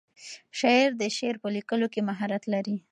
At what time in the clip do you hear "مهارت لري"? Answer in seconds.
2.09-2.75